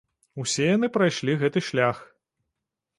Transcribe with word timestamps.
Усе 0.43 0.65
яны 0.69 0.87
прайшлі 0.97 1.37
гэты 1.45 1.59
шлях. 1.71 2.05